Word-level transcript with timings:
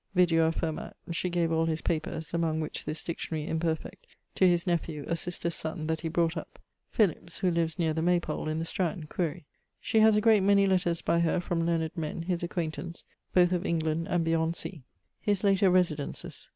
Vidua 0.15 0.51
affirmat 0.51 0.93
she 1.11 1.29
gave 1.29 1.51
all 1.51 1.65
his 1.65 1.81
papers 1.81 2.33
(among 2.33 2.59
which 2.59 2.85
this 2.85 3.03
dictionary, 3.03 3.45
imperfect) 3.47 4.07
to 4.33 4.47
his 4.47 4.65
nephew, 4.65 5.05
a 5.07 5.15
sister's 5.15 5.53
son, 5.53 5.85
that 5.85 6.01
he 6.01 6.09
brought 6.09 6.35
up,... 6.35 6.57
Philips, 6.89 7.37
who 7.37 7.51
lives 7.51 7.77
neer 7.77 7.93
the 7.93 8.01
Maypole 8.01 8.47
in 8.47 8.57
the 8.57 8.65
Strand 8.65 9.09
(quaere). 9.09 9.43
She 9.79 9.99
has 9.99 10.15
a 10.15 10.19
great 10.19 10.41
many 10.41 10.65
letters 10.65 11.03
by 11.03 11.19
her 11.19 11.39
from 11.39 11.67
learned 11.67 11.95
men, 11.95 12.23
his 12.23 12.41
acquaintance, 12.41 13.03
both 13.31 13.51
of 13.51 13.63
England 13.63 14.07
and 14.09 14.25
beyond 14.25 14.55
sea. 14.55 14.81
<_His 15.27 15.43
later 15.43 15.69
residences. 15.69 16.47